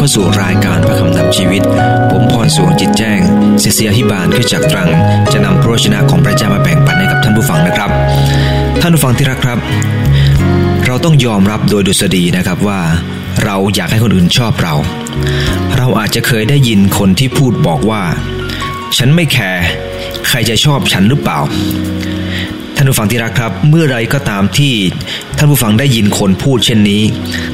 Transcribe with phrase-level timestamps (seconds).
[0.00, 1.62] เข้าสู่รายการพระคำนำชีวิต
[2.10, 3.20] ผมพรสวงจิตแจ้ง
[3.62, 4.90] ศิษยาธิบาลขึ้นจากตรัง
[5.32, 7.90] จะนำพระชนะของพระเจ้ามาแบ่งปันให้กับท่านผู้ฟังนะครับ
[8.80, 9.58] ท่านผู้ฟังที่รักครับ
[10.86, 12.80] เราต้องยอมรับโดยดุษฎีนะครับว่า
[13.44, 14.74] เราอยากให้คนอื่นชอบเรา
[15.76, 18.02] เราอาจจะเคยได้ยินคนที่พูดบอกว่า
[18.98, 19.64] ฉันไม่แคร์
[20.28, 21.38] ใครจะชอบฉันหรือเปล่า
[22.76, 24.74] ท่านผู้ฟังที่รักครับ เมื่อไรก็ตามที่
[25.42, 27.02] ท่านผู้ฟังได้ยินคนพูดเช่นนี้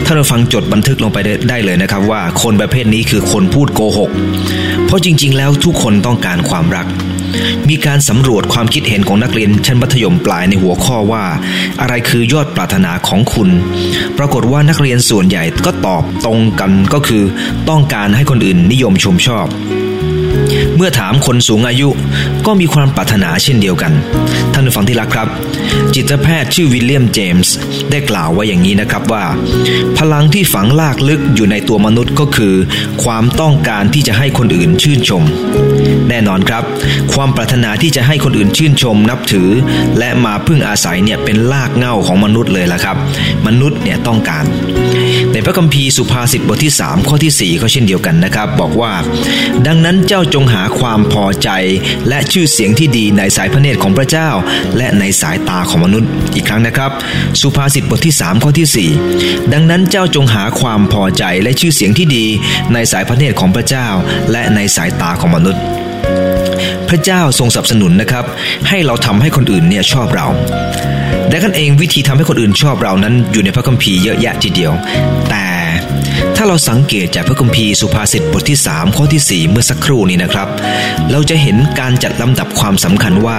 [0.04, 1.18] ท่านผู้ฟังจดบันทึกลงไป
[1.48, 4.10] ได้เลยนะครับ ว่าคนประเภทนี้คือคนพูดโกหก
[4.86, 6.86] เพราะจริง ๆ แล้วทุกคนต้องการความรัก
[7.68, 11.24] มีการสำรวจความคิดเห็นของนักเรียนชั้นมัธยมปลายในหัวข้อว่า
[11.80, 13.48] อะไรคือยอดปรารถนาของคุณ
[14.18, 17.22] ปรากฏว่านักเรียนส่วนใหญ่ก็ตอบตรงกันก็คือ
[17.68, 19.46] ต้องการให้คนอื่นนิยมชมชอบ
[20.76, 21.88] เมื่อถามคนสูงอายุ
[22.46, 23.92] ก็มีความปรารถนาเช่นเดียวกัน
[24.52, 25.28] ท่านผู้ฟังที่รักครับ
[25.94, 27.54] จิตแพทย์ชื่อวิลเลียมเจมส์
[27.90, 29.24] ได้กล่าวไว้อย่างนี้นะครับว่า
[29.98, 32.54] พลังที่ฝังลากลึกอยู่ในตัวมนุษย์ก็คือ
[33.04, 35.22] ความต้องการที่จะให้คนอื่นชื่นชม
[36.08, 36.64] แน่นอนครับ
[37.12, 39.48] ความปรารถนาที่จะให้คนอื่นชื่นชมนับถือ
[39.98, 42.96] และมาพึ่งอาศัยเนี่ยเป็นลากเง่าของมนุษย์เลยละครับ
[43.46, 44.44] มนุษย์เนี่ยต้องการ
[45.36, 48.92] ในพระคัมภีร์สุภาษิตบทที่ 3 ข้อที่ 4 ก็เช่นเดียวกันนะครับ บอกว่า
[49.66, 51.50] ดังนั้นเจ้าจงหาความพอใจ
[52.08, 54.28] และชื่อเสียงที่ดีในสายพระเนตรของพระเจ้า
[54.76, 56.90] และในสายตาของมนุษย์อีกครั้งนะครับ
[57.40, 62.26] สุภาษิตบทที่ 3 ข้อที่ 4 ดังนั้นเจ้าจงหาความพอใจและชื่อเสียงที่ดี
[62.72, 63.88] ในสายพระเนตรของพระเจ้า
[64.32, 65.62] และในสายตาของมนุษย์
[66.90, 68.24] พระเจ้าทรงสนับสนุนนะครับ
[68.68, 70.26] ให้เราทำให้คนอื่นเนี่ยชอบเรา
[71.30, 74.72] และกันเองวิธีทำให้คนอื่นชอบเรานั้นอยู่ในพระคัมภีร์เยอะแยะทีเดียว
[75.30, 75.46] แต่
[76.36, 80.48] ถ้าเราสังเกตจากพระคัมภีร์สุภาษิตบทที่ 3 ข้อที่ 4 เมื่อสักครู่นี้นะครับ
[81.10, 83.38] เราจะเห็นการจัดลำดับความสำคัญว่า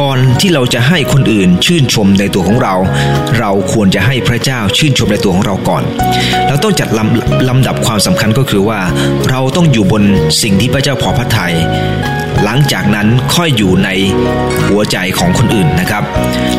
[0.00, 2.74] ก่อนที่เราจะให้คนอื่นชื่นชมในตัวของเรา
[3.38, 5.82] เราควรจะให้พระเจ้าชื่นชมในตัวของเราก่อน
[6.48, 8.80] เราต้องจัดลำลำดับความสำคัญก็คือว่า
[9.30, 10.02] เราต้องอยู่บน
[10.42, 11.54] สิ่งที่พระเจ้าพอพระทยัย
[12.44, 13.88] หลังจากนั้นค่อยอยู่ใน
[14.66, 16.02] หัวใจของคนอื่นนะครับ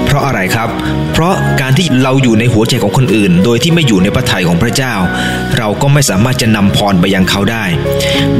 [0.06, 0.70] เพราะอะไรครับ
[1.14, 4.94] เพราะการที่เราอยู่ในหัวใจของคนอื่น โดยที่ไม่อยู่ในพระทัยของพระเจ้า
[5.58, 7.66] เราก็ไม่สามารถจะนำพรไปยังเขาได้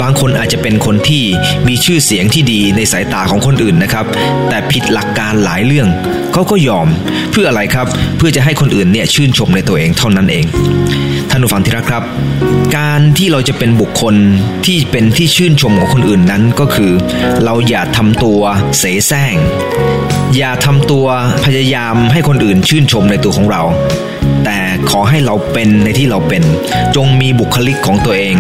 [0.02, 1.24] บางคนอาจจะเป็นคนที่
[1.68, 4.06] มีชื่อเสียงที่ดีในสายตาของคนอื่นนะครับ
[4.50, 5.88] แต่ผิดหลักการหลายเรื่อง
[6.34, 6.88] เขาก็ยอม
[7.32, 7.88] เพื่ออะไรครับ
[8.18, 10.46] เพื่อจะให้คนอื่นเนี่ยชื่นชมในตัวเองเท่านั้นเอง
[11.30, 12.04] ท่านผู้ฟังที่รักครับ
[12.78, 14.16] การที่เราจะเป็นบุคคล
[14.66, 16.92] ที่เป็นที่ชื่นชมของคนอื่นนั้นก็คือ
[17.46, 18.42] เราอย่าทำตัว
[18.80, 19.36] เสแสร้ง
[20.38, 21.06] อย่าทำตัว
[21.46, 23.62] พยายามให้คนอื่นชื่นชมในตัวของเรา
[24.46, 24.58] แต่
[24.90, 26.44] ขอให้เราเป็นในที่เราเป็น
[26.96, 28.36] จงมีบุคลิกของตัวเอง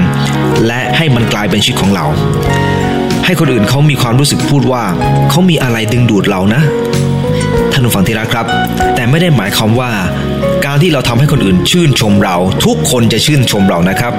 [0.67, 2.05] และให้มันกลายเป็นชีวิตของเรา
[3.25, 4.83] ให้คนอื่นเขามีความรู้สึกพูดว่า
[5.29, 6.61] เขามีอะไรดึงดูดเรานะ
[7.71, 8.45] ท่านผู้ฟังที่รักครับ
[8.95, 9.91] แต่ไม่ได้หมายความว่า
[10.65, 14.13] การที่เราทำให้คนอื่นชื่นชมเรา ทุกคนจะชื่นชมเรานะครับ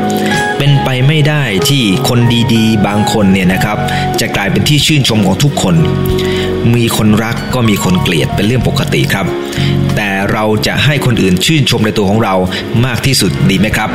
[0.59, 2.19] เป็นไปไม่ได้ที่คน
[2.55, 3.79] ดีๆ บางคนเนี่ยนะครับ
[4.21, 5.75] จะกลายเป็นที่ชื่นชมของทุกคน
[6.75, 9.27] มีคนรักก็มีคนเกลียดเป็นเรื่องปกติครับ
[9.97, 12.35] แต่เราจะให้คนอื่นชื่นชมในตัวของเรา
[12.87, 13.91] มากที่สุดดีไหมครับ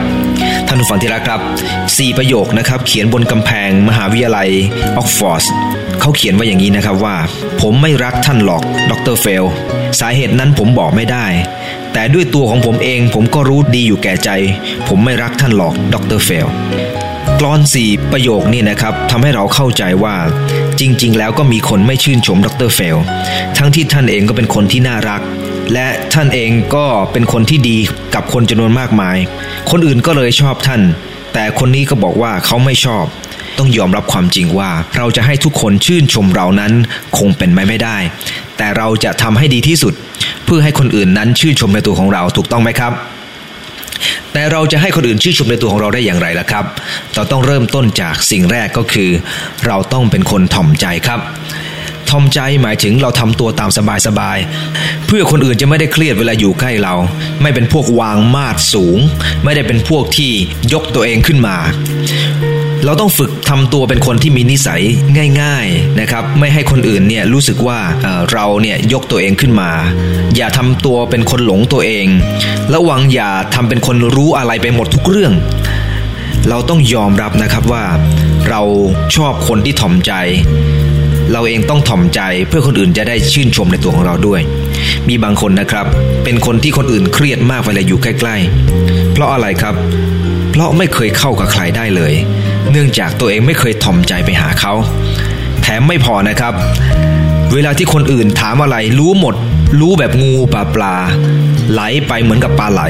[0.67, 1.41] ท่านผู้ฟังที่รักครับ
[1.79, 4.49] 4 ประโยคนะครับ เขียนบนกำแพงมหาวิทยาลัย
[4.97, 5.43] ออกฟอร์ด
[5.99, 7.15] เขาเขียนว่าอย่างนี้นะครับว่า
[7.61, 9.45] ผมไม่รักท่านหรอกดรเฟล
[9.99, 11.25] สาเหตุนั้นผมบอกไม่ได้
[11.93, 14.29] แต่ด้วยตัวของผมเองผมก็รู้ดีอยู่แก่ใจ
[14.87, 16.47] ผมไม่รักท่านหรอกดรเฟล
[17.39, 20.15] กรอนสี่ประโยคนี้นะครับทำให้เราเข้าใจว่า
[20.79, 22.97] จริง ๆ แล้วก็มีคนไม่ชื่นชมดรเฟล
[23.57, 25.21] ทั้งที่ท่านเองก็เป็นคนที่น่ารัก
[25.73, 27.77] และท่านเองก็เป็นคนที่ดี
[28.15, 29.17] กับคนจำนวนมากมาย
[29.71, 30.81] คนอื่นก็เลยชอบท่าน
[31.33, 33.05] แต่คนนี้ก็บอกว่าเขาไม่ชอบ
[33.57, 36.73] ต้องยอมรับความจริงว่า เราจะให้ทุกคนชื่นชมเรานั้น
[37.17, 37.97] คงเป็นไปไม่ได้
[38.57, 39.93] แต่เราจะทำให้ดีที่สุด
[40.45, 42.93] เพื่อให้คนอื่นนั้นชื่นชมในตัวของเราถูกต้องไหมครับ
[44.33, 46.65] แต่เราจะให้คนอื่นชื่นชมในตัวของเราได้อย่างไรล่ะครับ
[47.15, 49.09] เราต้องเริ่มต้นจากสิ่งแรกก็คือ
[49.67, 51.19] เราต้องเป็นคนถ่อมใจครับ
[52.09, 53.69] ทอมใจหมายถึงเราทำตัวตาม
[54.07, 56.95] สบายๆเพื่อคนอื่นจะไม่ได้เครียดเวลาอยู่ใกล้เรา
[57.41, 58.97] ไม่เป็นพวกวางมาดสูง
[59.43, 60.31] ไม่ได้เป็นพวกที่
[60.73, 61.57] ยกตัวเองขึ้นมา
[62.85, 64.81] เราต้องฝึกทำตัวเป็นคนที่มีนิสัย
[65.41, 67.79] ง่าย ๆนะครับ ไม่ให้คนอื่นเนี่ยรู้สึกว่า
[68.33, 69.71] เราเนี่ยยกตัวเองขึ้นมา
[70.35, 72.07] อย่าทำตัวเป็นคนหลงตัวเอง
[72.73, 75.33] ระวังอย่าทำเป็นคนรู้อะไรไปหมดทุกเรื่อง
[76.49, 77.85] เราต้องยอมรับนะครับว่า
[78.49, 78.61] เรา
[79.15, 80.11] ชอบคนที่ถ่อมใจ
[81.31, 84.41] เราเองต้องถ่อมใจเพื่อคนอื่นจะได้ชื่นชมในตัวของเราด้วย
[85.09, 85.85] มีบางคนนะครับ
[86.23, 88.35] เป็นคนที่คนอื่นเครียดมากเวลาอยู่ใกล้
[88.75, 89.75] ๆ เพราะอะไรครับ
[90.51, 92.13] เพราะไม่เคยเข้ากับใครได้เลย
[92.71, 94.73] เนื่องจากตัวเองไม่เคยถ่อมใจไปหาเขา
[95.61, 96.53] แถมไม่พอนะครับ
[97.53, 99.35] เวลาที่คนอื่นถามอะไรรู้หมด
[99.79, 100.95] รู้แบบงูปลาปลา
[101.71, 102.81] ไหลไปเหมือนกับปลาไหล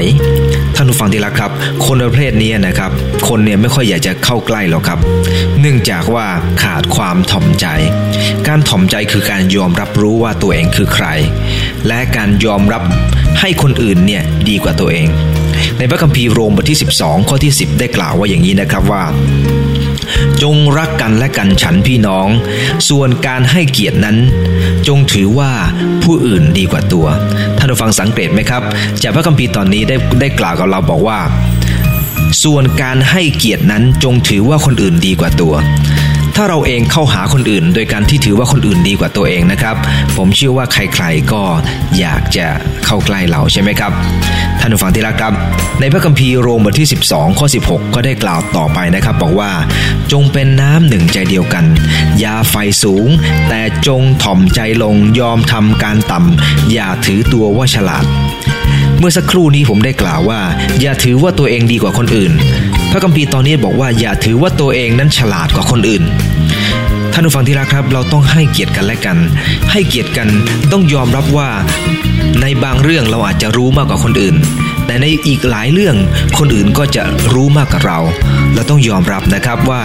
[0.76, 1.50] ท่านผู้ฟังที่รักครับ
[1.86, 2.90] คนประเภทนี้นะครับ
[3.28, 4.98] คนเนี่ยไม่ค่อยอยากจะเข้าใกล้หรอกครับ
[5.60, 6.26] เนื่องจากว่า
[6.62, 7.66] ขาดความถ่อมใจ
[8.48, 11.06] การถ่อมใจคือการยอมรับรู้ว่าตัวเองคือใคร
[11.86, 12.82] และการยอมรับ
[13.40, 15.08] ให้คนอื่นเนี่ยดีกว่าตัวเอง
[15.78, 19.02] ในพระคัมภีร์โรมบทที่ 12 ข้อที่ 10 ได้กล่าวว่าอย่างนี้นะครับว่า
[20.42, 22.28] จงรักกันและกันฉันพี่น้อง
[22.88, 24.16] ส่วนการให้เกียรตินั้น
[24.88, 25.50] จงถือว่า
[26.02, 27.06] ผู้อื่นดีกว่าตัว
[27.58, 28.62] ท่านผู้ฟังสังเกตไหมครับ
[29.02, 31.18] จากพระคัมภีร์ตอนนี้ได้ได้กล่าวกับเราบอกว่า
[32.44, 35.54] ส่วนการให้เกียรตินั้นจงถือว่าคนอื่นดีกว่าตัว
[36.40, 39.76] ถ้าเราเองเข้าหาคนอื่น โดยการที่ถือว่าคนอื่นดีกว่าตัวเองนะครับ
[40.16, 41.42] ผมเชื่อว่าใครๆก็
[41.98, 42.46] อยากจะ
[42.84, 43.92] เข้าใกล้เราใช่ไหมครับ
[44.60, 45.32] ท่านผู้ฟังที่รักครับ
[45.80, 49.50] ในพระคัมภีร์โรมบทที่ 12ข้อ16 ก็ได้กล่าวต่อไปนะครับ บอกว่า
[50.12, 51.64] จงเป็นน้ำหนึ่งใจเดียวกัน
[52.20, 53.08] อย่าไฟสูง
[53.48, 58.04] แต่จงถ่อมใจลงยอมทำการต่ำอย่าถือตัวว่าฉลาด
[58.98, 60.40] เมื่อสักครู่นี้ผมได้กล่าวว่า
[60.80, 62.32] อย่าถือว่าตัวเองดีกว่าคนอื่น
[62.92, 66.04] พระคัมภีร์ตอนนี้บอกว่าอย่าถือว่าตัวเองนั้นฉลาดกว่าคนอื่น
[67.12, 69.18] ท่านผู้ฟังที่รักครับ เราต้องให้เกียรติกันและกัน
[69.72, 70.28] ให้เกียรติกัน
[70.72, 71.50] ต้องยอมรับว่า
[72.40, 74.36] ในบางเรื่องเราอาจจะรู้มากกว่าคนอื่น
[74.88, 75.96] แต่ในอีกหลายเรื่อง
[76.38, 77.02] คนอื่นก็จะ
[77.32, 77.98] รู้มากกว่าเรา
[78.54, 79.82] เราต้องยอมรับนะครับว่า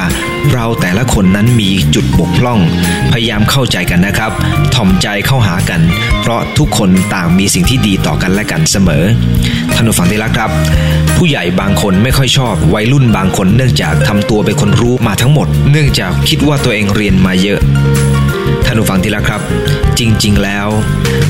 [0.54, 2.60] เราแต่ละคนนั้นมีจุดบกพร่อง
[3.12, 4.32] พยายามเข้าใจกันนะครับ
[4.76, 5.82] ถ่อมใจเข้าหากัน
[6.22, 9.04] เพราะทุกคนต่างมีสิ่งที่ดีต่อกันและกันเสมอ
[9.76, 10.52] ท่านผู้ฟังที่รักครับ
[11.18, 17.60] ผู้ใหญ่บางคนไม่ค่อยชอบวัยรุ่นบางคนเนื่องจากทำตัวเป็นคนรู้มาทั้งหมด เนื่องจากคิดว่าตัวเองเรียนมาเยอะ
[18.66, 19.42] ท่านผู้ฟังที่รักครับ
[20.00, 20.68] จริง ๆ แล้ว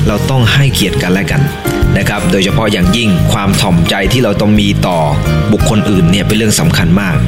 [0.06, 1.42] เราต้องให้เกียรติกันและกัน
[1.98, 4.98] นะครับ โดยเฉพาะอย่างยิ่งความถ่อมใจที่เราต้องมีต่อ
[5.52, 7.18] บุคคลอื่นเนี่ยเป็นเรื่องสำคัญมาก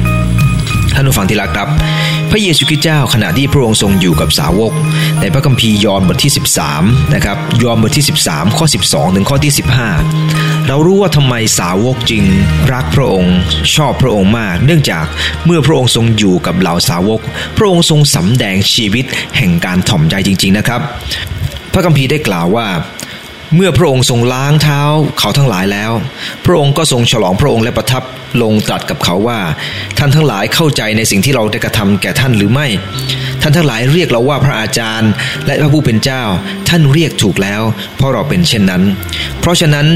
[0.95, 1.67] ท่านผู้ฟังที่รักครับ
[2.31, 4.71] พระเยซูคริสต์เจ้าขณะที่พระองค์ทรงอยู่กับสาวก
[5.21, 6.33] ในพระคัมภีร์ยอห์นบทที่
[6.73, 9.53] 13 นะครับ ยอห์นบทที่ 13 ข้อ 12 ถึงข้อที่
[10.09, 12.23] 15 เรารู้ว่าทำไมสาวกจึง
[12.73, 13.35] รักพระองค์
[13.75, 15.05] ชอบพระองค์มาก เนื่องจาก
[15.45, 17.19] เมื่อพระองค์ทรงอยู่กับเหล่าสาวก
[17.57, 19.05] พระองค์ทรงสำแดงชีวิต
[19.37, 20.81] แห่งการถ่อมใจจริง ๆ นะครับ
[21.73, 22.67] พระคัมภีร์ได้กล่าวว่า
[23.55, 24.81] เมื่อพระองค์ทรงล้างเท้า
[25.19, 25.91] เขาทั้งหลายแล้ว
[26.45, 28.03] พระองค์ก็ทรงฉลองพระองค์และประทับ
[28.41, 29.39] ลงตรัสกับเขาว่า
[29.97, 32.67] ท่านทั้งหลายเข้าใจในสิ่งที่เราได้กระทำแก่ท่านหรือไม่
[33.41, 35.11] ท่านทั้งหลายเรียกเราว่าพระอาจารย์
[35.45, 36.23] และพระผู้เป็นเจ้า
[36.69, 37.61] ท่านเรียกถูกแล้ว
[37.95, 38.83] เพราะเราเป็นเช่นนั้น
[39.39, 39.87] เพราะฉะนั้น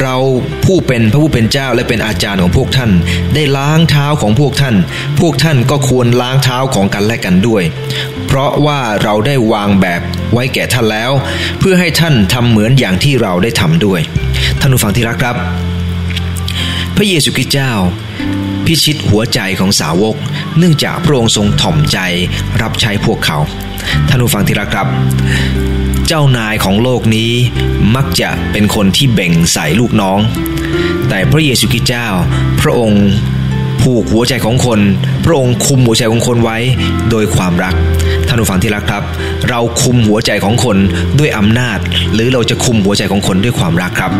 [0.00, 0.16] เรา
[0.64, 2.90] ผู้เป็นพระผู้เป็นเจ้าและเป็นอาจารย์ของพวกท่าน
[3.34, 4.76] ได้ล้างเท้าของพวกท่าน
[5.20, 7.62] พวกท่านก็ควรล้างเท้าของกันและกันด้วย
[8.26, 10.02] เพราะว่าเราได้วางแบบ
[10.32, 11.10] ไว้แก่ท่านแล้ว
[11.58, 14.00] เพื่อให้ท่านทำเหมือนอย่างที่เราได้ทำด้วย
[14.60, 15.36] ท่านผู้ฟังที่รักครับ
[16.96, 17.72] พระเยซูคริสต์เจ้า
[18.66, 20.16] พิชิตหัวใจของสาวก
[20.58, 21.98] เนื่องจากพระองค์ทรงถ่อมใจ
[22.62, 23.38] รับใช้พวกเขา
[24.08, 24.86] ท่านผู้ฟังที่รักครับ
[26.06, 27.32] เจ้านายของโลกนี้
[27.96, 30.18] มักจะเป็นคนที่เบ่งใส่ลูกน้อง
[31.08, 32.06] แต่พระเยซูคริสต์เจ้า
[32.60, 33.04] พระองค์
[33.82, 34.80] ผูกหัวใจของคน
[35.24, 36.58] พระองค์คุมหัวใจของคนไว้
[37.10, 39.02] โดยความรักานผู้ฟังที่รักครับ
[39.48, 40.76] เราคุมหัวใจของคน
[41.18, 41.78] ด้วยอำนาจ
[42.14, 44.12] หรือเราจะคุมหัวใจของคนด้วยความรักครับ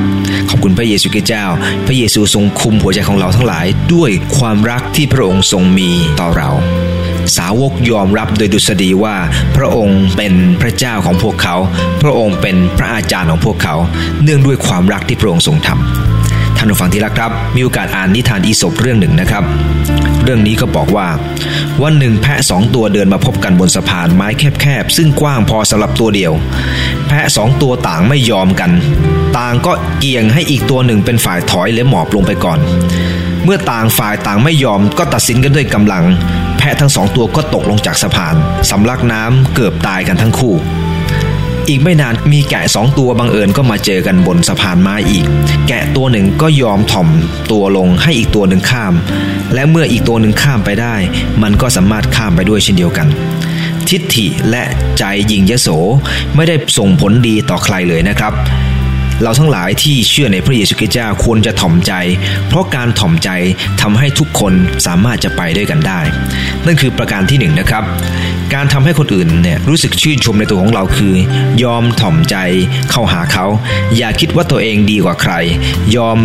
[0.51, 1.45] ขอบคุณพระเยซูคริสต์เจ้า
[1.87, 6.51] พระเยซูทรงคุมหัวใจของเราทั้งหลาย ด้วยความรักที่พระองค์ทรงมีต่อเรา
[7.37, 9.17] สาวกยอมรับโดยดุษฎีว่า
[9.57, 10.33] พระองค์เป็น
[10.63, 11.57] พระเจ้าของพวกเขา
[12.03, 13.75] พระองค์เป็นพระอาจารย์ของพวกเขา
[14.23, 19.45] เนื่องด้วยความรักที่พระองค์ทรงทำท่านผู้ฟังที่รักครับ มีโอกาสอ่านนิทานอีสปเรื่องหนึ่งนะครับ
[20.29, 21.09] รื่องนี้ก็บอกว่า
[21.83, 24.29] วันหนึ่งแพะสองตัวเดินมาพบกันบนสะพานไม้
[24.61, 26.33] แคบๆ ซึ่งกว้างพอสำหรับตัวเดียว
[27.09, 28.71] แพะสองตัวต่างไม่ยอมกัน
[29.39, 32.59] ต่างก็เกี่ยงให้อีกตัวหนึ่งเป็นฝ่ายถอยและหมอบลงไปก่อน
[33.45, 36.05] เมื่อต่างฝ่ายต่างไม่ยอมก็ตัดสินกันด้วยกำลัง
[36.59, 38.35] แพะทั้งสองตัวก็ตกลงจากสะพาน
[38.71, 40.55] สำลักน้ำเกือบตายกันทั้งคู่
[41.69, 45.25] อีกไม่นานมีแกะสองตัวบังเอิญก็มาเจอกันบนสะพานไม้อีก
[45.69, 47.09] แกะตัวหนึ่งก็ยอมถ่อม
[47.51, 48.95] ตัวลงให้อีกตัวหนึ่งข้าม
[49.55, 50.97] และเมื่ออีกตัวหนึ่งข้ามไปได้
[51.43, 53.07] มันก็สามารถข้ามไปด้วยเช่นเดียวกัน
[53.89, 54.65] ทิฏฐิและ
[54.99, 55.69] ใจยิงยโส
[56.35, 58.33] ไม่ได้ส่งผลดีต่อใครเลยนะครับ
[59.23, 61.93] เราทั้งหลายที่เชื่อในพระเยซูคริสต์เจ้าควรจะถ่อมใจ
[62.49, 63.31] เพราะการถ่อมใจ
[63.81, 64.53] ทำให้ทุกคน
[64.87, 66.01] สามารถจะไปด้วยกันได้
[66.67, 67.85] นั่นคือประการที่หนึ่งนะครับ
[68.55, 71.15] การทำให้คนอื่นเนี่ยรู้สึกชื่นชมในตัวของเราคือ
[71.63, 72.37] ยอมถ่อมใจ
[72.91, 73.47] เข้าหาเขา
[73.97, 75.33] อย่าคิดว่าตัวเองดีกว่าใคร
[75.97, 76.19] ยอม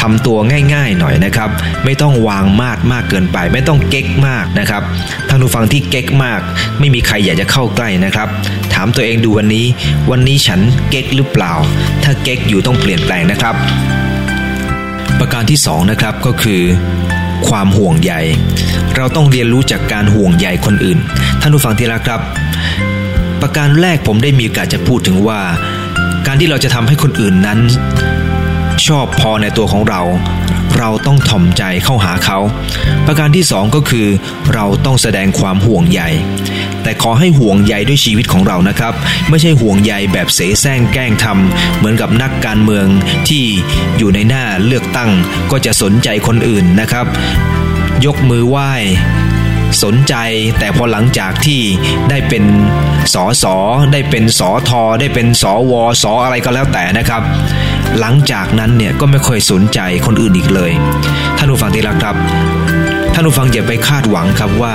[0.00, 0.38] ทำตัว
[0.74, 1.50] ง่ายๆหน่อยนะครับ
[1.84, 4.82] ไม่ต้องวางมาดมากเกินไป ไม่ต้องเก๊กมากนะครับ
[5.28, 6.40] ท่านผู้ฟังที่เก๊กมาก
[6.78, 8.28] ไม่มีใครอยากจะเข้าใกล้นะครับ
[8.74, 9.66] ถามตัวเองดูวันนี้
[10.10, 10.60] วันนี้ฉัน
[10.90, 11.52] เก๊กหรือเปล่า
[12.02, 13.54] ถ้าเก๊กอยู่ต้องเปลี่ยนแปลงนะครับ
[15.18, 16.62] ประการที่สองนะครับก็คือ
[17.48, 18.12] ความห่วงใย
[18.96, 20.98] เราต้องเรียนรู้จากการห่วงใยคนอื่น
[21.40, 22.20] ท่านผู้ฟังที่รักครับ
[23.42, 25.40] ประการแรกผมได้มีโอกาสจะพูดถึงว่า
[26.26, 27.58] การที่เราจะทำให้คนอื่นนั้น
[28.86, 30.02] ชอบพอในตัวของเรา
[30.78, 32.38] เราต้องถ่อมใจเข้าหาเขา
[33.06, 34.06] ประการที่สองก็คือ
[34.54, 36.02] เราต้องแสดงความห่วงใย
[36.90, 38.94] แต่ขอให้ห่วงใยด้วยชีวิตของเรานะครับ
[39.28, 42.86] ไม่ใช่ห่วงใยแบบเสแสร้งแกล้งทำเหมือนกับนักการเมือง
[43.28, 43.44] ที่
[43.98, 45.10] อยู่ในหน้าเลือกตั้ง
[45.50, 47.06] ก็จะสนใจคนอื่นนะครับ
[48.06, 48.72] ยกมือไหว้
[49.82, 50.14] สนใจ
[50.58, 51.60] แต่พอหลังจากที่
[52.10, 52.44] ได้เป็น
[53.14, 53.56] สอสอ
[53.92, 57.22] ได้เป็นสอทอได้เป็นสอวอสออะไรก็แล้วแต่นะครับ
[58.00, 60.72] หลังจากนั้นเนี่ยก็ไม่ค่อยสนใจคนอื่นอีกเลย
[61.38, 62.16] ท่านผู้ฟังที่รักครับ
[63.14, 64.74] ท่านผู้ฟังอย่าไปคาดหวังครับว่า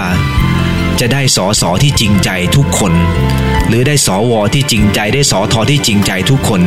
[1.00, 2.94] จะได้สอสอที่จริงใจทุกคน
[3.68, 6.62] หรือได้สอวอที่จริงใจได้สอทอที่จริงใจทุกคน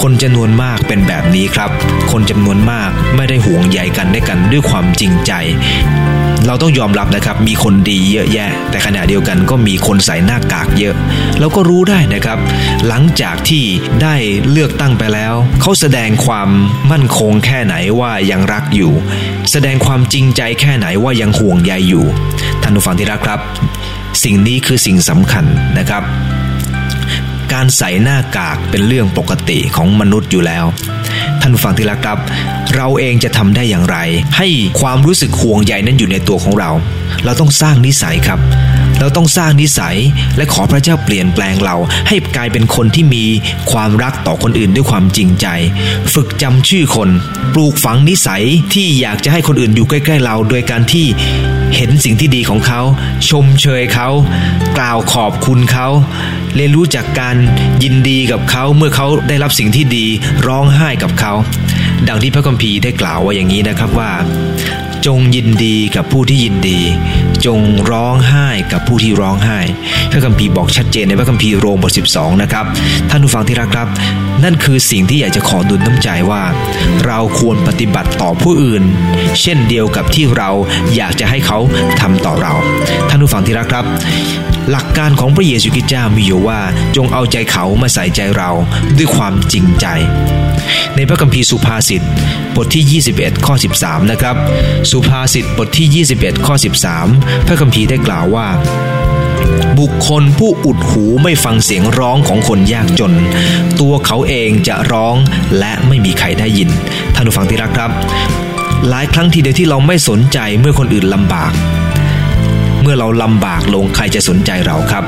[0.00, 1.70] คนจำนวนมากเป็นแบบนี้ครับ
[2.12, 5.32] คนจำนวนมากไม่ได้ห่วงใยกันได้กันด้วยความจริงใจ
[6.46, 10.94] เราต้องยอมรับนะครับ มีคนดีเยอะแยะ แต่ขณะเดียวกันก็มีคนใส่หน้ากากเยอะ
[11.40, 12.38] เราก็รู้ได้นะครับ
[12.88, 13.64] หลังจากที่
[14.02, 14.14] ได้
[14.50, 16.48] เลือกตั้งไปแล้ว เขาแสดงความ
[16.90, 18.92] มั่นคงแค่ไหนว่ายังรักอยู่
[19.50, 22.04] แสดงความจริงใจแค่ไหนว่ายังห่วงใยอยู่
[22.50, 23.40] ท่านผู้ฟังที่รักครับ
[24.24, 25.44] สิ่งนี้คือสิ่งสำคัญ
[25.78, 26.02] นะครับ
[27.52, 30.64] การใส่หน้ากากเป็นเรื่องปกติของมนุษย์อยู่แล้ว
[31.40, 32.18] ท่านผู้ฟังที่รักครับ
[32.76, 33.96] เราเองจะทำได้อย่างไร
[34.36, 34.48] ให้
[34.80, 36.70] ความรู้สึกห่วงใยนั้นอยู่ในตัวของเรา
[37.24, 38.38] เราต้องสร้างนิสัยครับ
[39.02, 39.96] เราต้องสร้างนิสัย
[40.36, 41.76] และขอพระเจ้าเปลี่ยนแปลงเรา
[42.08, 43.24] ให้กลายเป็นคนที่มี
[43.72, 45.46] ความรักต่อคนอื่นด้วยความจริงใจ
[46.14, 47.08] ฝึกจำชื่อคน
[47.54, 48.44] ปลูกฝังนิสัย
[48.74, 51.06] ที่อยากจะให้คนอื่นอยู่ใกล้ๆเรา โดยการที่
[51.76, 52.80] เห็นสิ่งที่ดีของเขา
[53.28, 54.08] ชมเชยเขา
[54.78, 55.88] กล่าวขอบคุณเขา
[56.56, 57.36] เรียนรู้จากการ
[57.82, 60.06] ยินดีกับเขาเมื่อเขาได้รับสิ่งที่ดี
[60.46, 61.32] ร้องไห้กับเขา
[62.08, 64.10] ดังที่พระคัมภีร์ได้กล่าวไว้อย่างนี้นะครับว่า
[65.06, 66.78] จงยินดีกับผู้ที่ยินดี
[67.46, 69.58] จงร้องไห้กับผู้ที่ร้องไห้
[70.10, 72.64] พระคัมภีร์บอกชัดเจนในพระคัมภีร์โรมบท 12 นะครับ
[73.10, 73.88] ท่านผู้ฟังที่รักครับ
[74.44, 76.42] นั่นคือสิ่งที่อยากจะขอดุลน้ำใจว่า
[77.06, 78.82] เราควรปฏิบัติต่อผู้อื่น
[79.40, 80.50] เช่นเดียวกับที่เรา
[80.96, 81.58] อยากจะให้เขา
[82.00, 82.52] ทำต่อเรา
[83.08, 83.84] ท่านผู้ฟังที่รักครับ
[84.70, 86.60] หลักการของพระเยซูคริสต์เจ้ามีอยู่ว่า
[86.96, 88.50] จงเอาใจเขามาใส่ใจเรา
[88.98, 89.86] ด้วยความจริงใจ
[90.96, 92.02] ในพระคัมภีร์สุภาษิต
[92.56, 94.36] บทที่ 21 ข้อ 13 นะครับ
[94.90, 96.54] สุภาษิตบทที่ 21 ข้อ
[97.00, 98.48] 13 พระคัมภีร์ได้กล่าวว่า
[99.78, 103.12] บุคคลผู้อุดหูไม่ฟังเสียงร้องของคนยากจน
[103.80, 105.14] ตัวเขาเองจะร้อง
[105.58, 106.68] และไม่มีใครได้ยิน
[107.14, 107.90] ท่านผู้ฟังที่รักครับ
[108.88, 111.52] หลายครั้งทีเดียวที่เราไม่สนใจเมื่อคนอื่นลำบาก
[112.82, 115.04] เมื่อเราลำบากลงใครจะสนใจเราครับ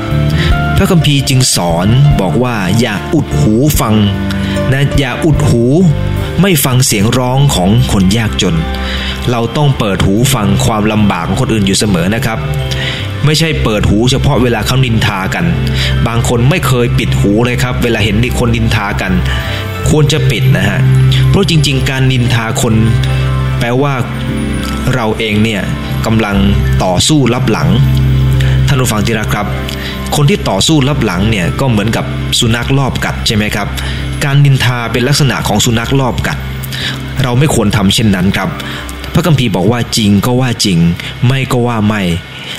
[0.77, 1.87] พระคัมภีร์จึงสอน
[2.21, 3.95] บอกว่าอย่าอุดหูฟัง
[4.71, 5.63] นะอย่าอุดหู
[6.41, 8.55] ไม่ฟังเสียงร้องของคนยากจน
[9.31, 12.37] เราต้องเปิดหูฟังความลำบากของคนอื่นอยู่เสมอนะครับ
[13.25, 15.45] ไม่ใช่เปิดหูเฉพาะเวลาเขานินทากัน
[16.07, 19.11] บางคนไม่เคยปิดหูเลยครับ เวลาเห็นคนนินทากัน
[19.89, 20.79] ควรจะปิดนะฮะ
[21.29, 22.73] เพราะจริง ๆ การนินทาคน
[23.59, 23.93] แปลว่า
[24.93, 25.61] เราเองเนี่ย
[26.05, 26.37] กำลัง
[26.83, 27.69] ต่อสู้รับหลัง
[28.67, 29.47] ท่านผู้ฟังที่รักครับ
[30.15, 32.05] คนที่ต่อสู้รับหลังเนี่ยก็เหมือนกับ
[32.39, 33.67] สุนัขลอบกัดใช่ไหมครับ
[34.23, 36.37] การนินทาเป็นลักษณะของสุนัขลอบกัด
[37.23, 38.49] เราไม่ควรทำเช่นนั้นครับ
[39.13, 40.79] พระคัมภีร์บอกว่าจริงก็ว่าจริง
[41.27, 42.01] ไม่ก็ว่าไม่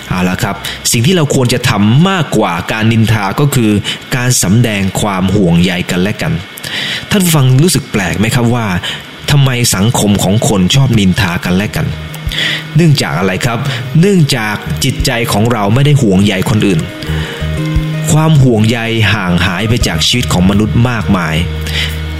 [0.08, 0.56] เอาละครับ
[0.92, 3.70] สิ่งที่เราควรจะทำมากกว่าการนินทาก็คือ
[4.16, 6.32] การสำแดงความห่วงใยกันและกัน
[7.10, 8.66] ท่านฟังรู้สึกแปลกไหมครับว่า
[9.30, 11.86] ทำไมสังคมของคนชอบนินทากันและกัน
[12.76, 13.58] เนื่องจากอะไรครับ
[14.00, 16.80] เนื่องจากจิตใจของเราไม่ได้ห่วงใยคนอื่น
[18.12, 18.78] ความห่วงใย
[19.14, 21.34] ห่างหายไปจากชีวิตของมนุษย์มากมาย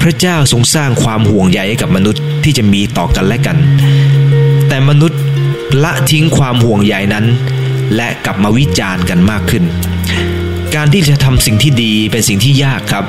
[0.02, 3.56] พระเจ้าทรงสร้างความห่วงใยให้กับมนุษย์ที่จะมีต่อกันและกัน
[4.68, 5.20] แต่มนุษย์
[5.82, 7.26] ละทิ้งความห่วงใยนั้น
[7.96, 9.64] และกลับมาวิจารณ์กันมากขึ้น
[10.74, 13.04] การที่จะทำสิ่งที่ดีเป็นสิ่งที่ยากครับ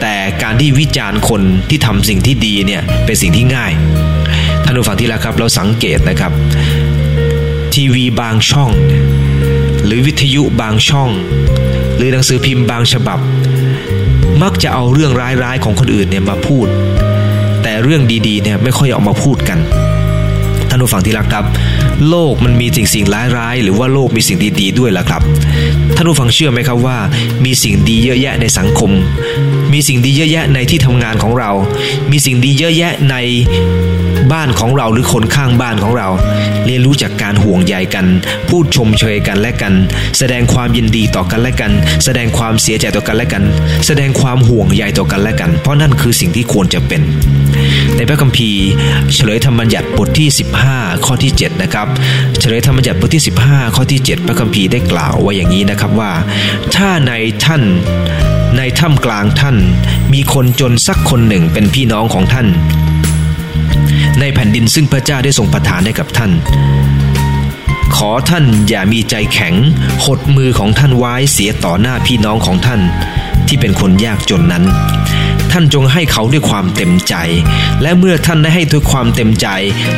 [0.00, 6.32] แต่การที่วิจารณ์คนที่ทำสิ่งที่ดีเนี่ยเป็นสิ่งที่ง่ายานผู้ฟังที่รักครับ เราสังเกตนะครับ
[7.74, 8.70] ทีวีบางช่อง
[9.84, 11.10] หรือวิทยุบางช่อง
[11.96, 13.18] หรือหนังสือพิมพ์บางฉบับ
[14.42, 15.12] มักจะเอาเรื่อง
[15.42, 16.66] ร้ายๆของคนอื่นเนี่ยมาพูด
[17.62, 19.58] แต่เรื่องดีๆเนี่ยไม่ค่อยออกมาพูดกัน
[20.74, 21.44] ท่านผู้ฟังที่รักครับ
[22.10, 23.04] โลกมันมีสิ่งสิ่ง
[23.36, 25.22] ร้ายๆ หรือว่าโลกมีสิ่งดีๆด้วยล่ะครับ
[25.96, 26.98] ท่านผู้ฟังเชื่อไหมครับว่า
[27.44, 28.90] มีสิ่งดีเยอะแยะในสังคม
[29.72, 31.50] มีสิ่งดีเยอะแยะในที่ทำงานของเรา
[32.10, 33.14] มีสิ่งดีเยอะแยะใน
[34.32, 36.08] บ้านของเราหรือคนข้างบ้านของเรา
[36.66, 38.06] เรียนรู้จากการห่วงใยกัน
[38.48, 39.72] พูดชมเชยกันและกัน
[40.18, 41.72] แสดงความยินดีต่อกันและกัน
[42.04, 43.44] แสดงความเสียใจต่อกันและกัน
[43.86, 47.02] แสดงความห่วงใยต่อกันและกัน เพราะนั่นคือสิ่งที่ควรจะเป็น
[47.96, 48.62] ในพระคัมภีร์
[49.14, 50.28] เฉลยธรรมบัญญัติบทที่
[50.64, 51.86] 15 ข้อที่7นะครับ
[52.40, 56.12] เฉลยธรรมบัญญัติบทที่ 15 ข้อที่ 7 พระคัมภีร์ได้กล่าวไว้อย่างนี้นะครับว่า
[56.76, 57.12] ถ้าใน
[57.44, 57.62] ท่าน
[58.56, 59.56] ในถ้ำกลางท่าน
[60.12, 62.46] มีคนจนสักคนหนึ่งเป็นพี่น้องของท่าน
[64.20, 66.32] ในแผ่นดินซึ่งพระเจ้าได้ทรงประทานให้กับท่าน
[67.96, 69.54] ขอท่านอย่ามีใจแข็ง
[70.04, 72.80] หดมือของท่านไว้เสียต่อหน้าพี่น้องของท่าน
[73.48, 74.64] ที่เป็นคนยากจนนั้น
[75.56, 77.14] ท่านจงให้เขาด้วยความเต็มใจ
[77.82, 79.48] และเมื่อท่านได้ให้ด้วยความเต็มใจ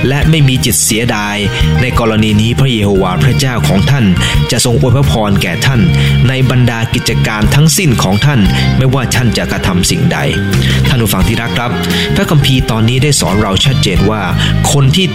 [0.08, 1.36] และไม่มีจิตเสียดาย
[1.80, 4.04] ในกรณีนี้พระเยโฮวาห์พระเจ้าของท่าน
[4.50, 5.80] จะทรงอวยพระพรแก่ท่าน
[6.28, 8.40] ในบรรดากิจการทั้งสิ้นของท่าน
[8.76, 10.18] ไม่ว่าท่านจะกระทำสิ่งใด
[10.88, 11.70] ท่านผู้ฟังที่รักครับ
[12.14, 14.22] พระคัมภีร์ตอนนี้ได้สอนเราชัดเจนว่า
[14.72, 15.06] คนที่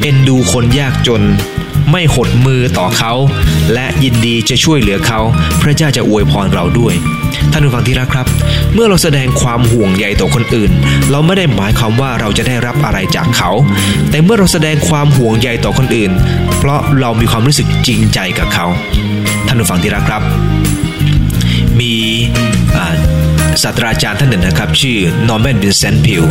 [0.00, 1.22] เอ็นดูคนยากจน
[1.90, 3.12] ไม่หดมือต่อเขา
[3.74, 5.20] และยินดีจะช่วยเหลือเขา
[5.62, 6.94] พระเจ้าจะอวยพรเราด้วย
[7.52, 8.26] ท่านผู้ฟังที่รักครับ
[8.74, 10.70] เมื่อเราแสดงความห่วงใยต่อคนอื่น
[11.10, 13.50] เราไม่ได้หมายความว่าเราจะได้รับอะไรจากเขา
[14.10, 16.10] แต่เมื่อเราแสดงความห่วงใยต่อคนอื่น
[16.58, 18.66] เพราะเรามีความรู้สึกจริงใจกับเขา
[19.46, 20.22] ท่านผู้ฟังที่รักครับ
[21.80, 21.92] มี
[23.62, 26.22] ศาสตราจารย์ท่านหนึ่งนะครับ ชื่อนอร์แมนวินเซนต์พีล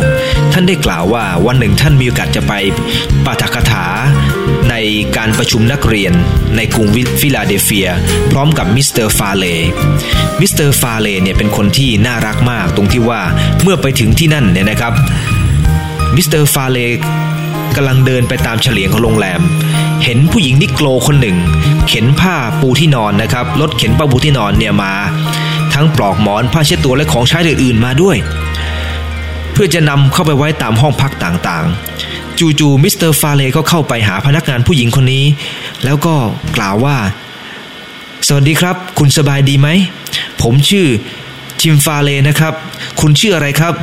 [0.52, 2.52] ท่านได้กล่าวว่าวันหนึ่งท่านมีโอกาสจะไป
[3.24, 3.86] ปาฐกถา
[4.70, 4.74] ใน
[5.16, 6.12] การประชุมนักเรียน
[6.56, 6.88] ในกรุง
[7.20, 7.88] ฟิลาเดลเฟีย
[8.30, 9.44] พร้อมกับมิสเตอร์ฟาเล
[10.40, 13.20] มิสเตอร์ฟาเลเนี่ยเป็นคนที่น่ารักมากตรงที่ว่า
[13.62, 14.92] เมื่อไปถึงที่นั่นเนี่ยนะครับ
[16.14, 16.78] มิสเตอร์ฟาเล
[17.76, 19.40] กำลังเดินไปตามเฉลียงของโรงแรม
[20.04, 21.36] เห็นผู้หญิงนิโกรคนหนึ่ง
[21.88, 24.92] เข็นผ้าปูที่นอนนะครับรถเข็นผ้าปูที่นอนเนี่ยมา
[25.74, 28.16] ทั้งปลอกหมอนผ้าเช็ดตัวและของใช้อื่นๆมาด้วย
[29.52, 35.24] เพื่อจะนำเข้าไปไว้ตามห้องพักต่างๆ จู่ๆมิสเตอร์ฟาเลก็เข้าไปหาพนักงานผู้หญิงคนนี้
[35.84, 36.14] แล้วก็
[36.56, 36.96] กล่าวว่า
[38.26, 39.68] สวัสดีครับ คุณสบายดีไหม
[40.42, 40.86] ผมชื่อ
[41.60, 42.54] ทิมฟาเลนะครับ
[43.00, 43.74] คุณชื่ออะไรครับ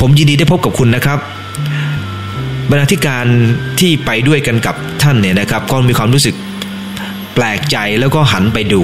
[0.00, 1.18] ผมยินดีได้พบกับคุณนะครับ
[2.70, 3.26] บรรณาธิการ
[3.80, 6.34] ที่ไปด้วยกันกับท่านเนี่ยนะครับ ก็มีความรู้สึก
[7.34, 8.82] แปลกใจแล้วก็หันไปดู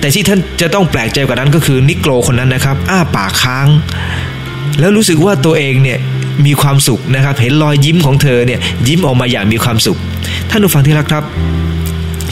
[0.00, 3.68] แต่ที่ท่านจะต้องแปลกใจกว่านั้นก็คือนิโกรคนนั้นนะครับ อ้าปากค้าง
[4.78, 5.98] แล้วรู้สึกว่าตัวเองเนี่ย
[6.46, 9.98] มีความสุขนะครับ เห็นรอยยิ้มของเธอเนี่ยยิ้มออกมาอย่างมีความสุข
[10.50, 11.24] ท่านผู้ฟังที่รักครับ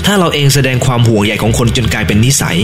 [0.07, 2.57] ถ้าเราเองแสดงความห่วงใยของคนจนกลายเป็นนิสัย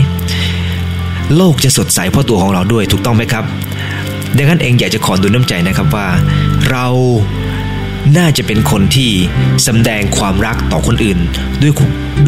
[1.36, 3.44] โลกจะสดใสเพราะตัวของเราด้วยถูกต้องไหมครับ
[4.36, 6.08] ดังนั้นเองอยากจะขอดูน้ำใจนะครับว่า
[6.70, 6.86] เรา
[8.16, 9.10] น่าจะเป็นคนที่
[9.66, 11.18] สำแดงความรักต่อคนอื่น
[11.62, 11.72] ด้วย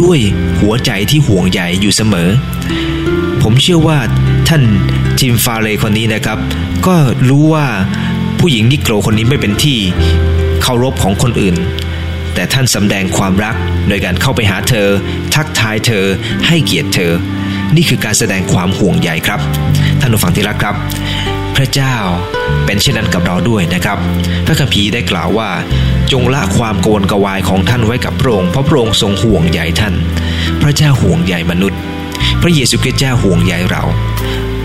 [0.03, 0.18] ด้วย
[0.61, 2.29] หัวใจที่ห่วงใยอยู่เสมอ
[3.42, 3.98] ผมเชื่อว่า
[4.48, 4.62] ท่าน
[5.20, 6.38] จิมฟาเลคนนี้นะครับ
[6.87, 6.96] ก็
[7.29, 7.66] รู้ว่า
[8.46, 9.78] ผู้หญิงนิโกรคนนี้ไม่เป็นที่
[10.62, 11.57] เคารพของคนอื่น
[12.35, 13.57] แต่ท่านสำแดงความรัก
[13.88, 14.88] โดยการเข้าไปหาเธอ
[15.35, 16.05] ทักทายเธอ
[16.46, 17.12] ให้เกียรติเธอ
[17.76, 19.40] นี่คือการแสดงความห่วงใยครับ
[20.00, 20.74] ท่านผู้ฟังที่รักครับ
[21.57, 21.96] พระเจ้า
[22.66, 23.98] เป็นเช่นนั้นกับเราด้วยนะครับ
[24.46, 25.50] พระคัมภีร์ได้กล่าวว่า
[26.12, 29.94] จงละความโกนกวายของท่านไว้กับพระองค์เพราะพระองค์ทรงห่วงใยท่าน
[30.62, 31.81] พระเจ้าห่วงใยมนุษย์
[32.42, 33.83] พระเยซูคริสต์เจ้าห่วงใยเรา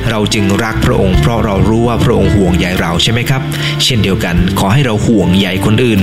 [0.10, 3.42] เราจึงรักพระองค์เพราะเรารู้ว่าพระองค์ห่วงใยเราใช่ไหมครับ
[3.84, 6.02] เช่นเดียวกันขอให้เราห่วงใยคนอื่น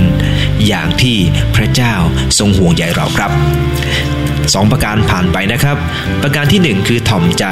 [0.67, 1.17] อย่างที่
[1.55, 1.93] พระเจ้า
[2.37, 3.31] ทรงห่วงใยเราครับ
[4.53, 5.77] สองประการผ่านไปนะครับ
[6.23, 7.45] ประการที่ 1 คือถ่อมใจ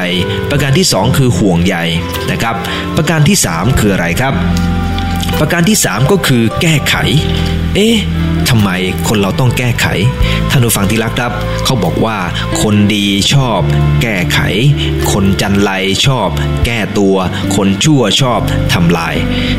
[0.52, 1.76] ประการที่ 2 คือห่วงใย
[2.32, 2.56] นะครับ
[2.98, 4.34] ประการที่ 3 คืออะไรครับ
[5.40, 6.96] ประการที่ 3 ก็คือแก้ไข
[7.76, 8.70] เอ๊ะำไม
[9.08, 9.86] คนเราต้องแก้ไข
[10.50, 11.32] ท่านผู้ฟังที่รักครับ
[11.66, 12.18] เขาบอกว่า
[12.62, 13.60] คนดีชอบ
[14.02, 14.40] แก้ไข
[15.12, 15.72] คนจันไร
[16.06, 16.30] ชอบ
[16.66, 17.16] แก้ตัว
[17.56, 18.40] คนชั่วชอบ
[18.74, 19.16] ทำลาย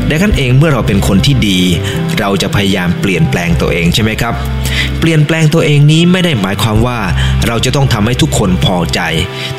[0.09, 1.59] ดังนั้นเองเมื่อเราเป็นคนที่ดี
[2.19, 4.33] เราจะพยายามเปลี่ยนแปลงตัวเองใช่ไหมครับ
[4.99, 6.99] เปลี่ยนแปลงตัวเองนี้ไม่ได้หมายความว่า
[7.47, 9.01] เราจะต้องทำให้ทุกคนพอใจ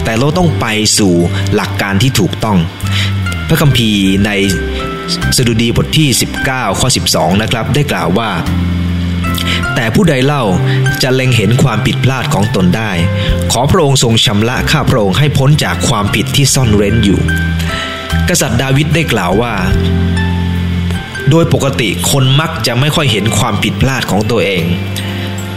[0.05, 0.67] แต่เราต้องไป
[0.99, 1.15] สู่
[1.55, 2.59] หลักการที่ถูกต้อง
[3.49, 4.31] พระคัมภีร์ใน
[5.37, 6.09] สดุดีบทที่
[6.45, 8.31] 19 ข้อ 12 นะครับ ได้กล่าวว่า
[9.75, 10.45] แต่ผู้ใดเล่า
[11.03, 12.93] จะเล็งเห็นความผิดพลาดของตนได้
[13.53, 17.21] ขอพระองค์ทรงชำระข้าพระองค์ให้พ้นจากความผิดที่ซ่อนเร้นอยู่
[18.29, 19.55] กษัตริย์ดาวิดได้กล่าวว่า
[21.31, 24.65] โดยปกติคนมักจะไม่ค่อยเห็นความผิดพลาดของตัวเอง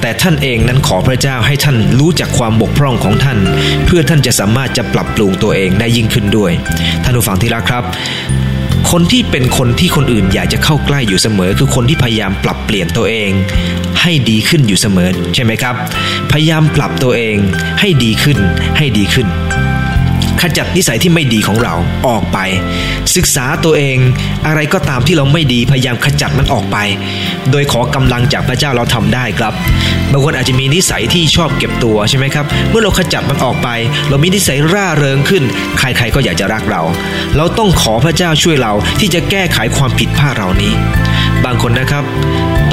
[0.02, 3.40] แต่ท่านเองนั้นขอพระเจ้าให้ท่านรู้จักความบกพร่องของท่าน
[3.86, 6.52] เพื่อท่านจะสามารถจะปรับปรุงตัวเองได้ยิ่งขึ้นด้วย
[7.04, 7.84] ท่านผู้ฟังที่รักครับ
[8.92, 13.32] คนที่เป็นคนที่คนอื่นอยากจะเข้าใกล้อยู่เสมอ คือคนที่พยายามปรับเปลี่ยนตัวเอง
[14.02, 15.76] ให้ดีขึ้นอยู่เสมอ ใช่ไหมครับ
[16.32, 17.38] พยายามปรับตัวเอง
[17.80, 18.38] ให้ดีขึ้น
[18.78, 19.28] ให้ดีขึ้น
[20.42, 21.74] ขจัดนิสัยที่ไม่ดีของเรา
[22.08, 22.38] ออกไป
[23.16, 23.98] ศึกษาตัวเอง
[24.48, 26.78] อะไรก็ตามที่เราไม่ดีพยายามขจัดมันออกไป
[27.52, 29.54] โดยขอกำลังจากพระเจ้าเราทำได้ครับ
[30.12, 33.70] บางคนอาจจะมีนิสัยที่ชอบเก็บตัวใช่ไหมครับ เมื่อเราขจัดมันออกไป
[34.10, 35.44] เรามีนิสัยร่าเริงขึ้น
[35.80, 36.82] ใครๆก็อยากจะรักเรา
[37.38, 40.74] เราต้องขอพระเจ้าช่วยเราที่จะแก้ไขความผิดพลาดเรานี้
[41.46, 42.04] บางคนนะครับ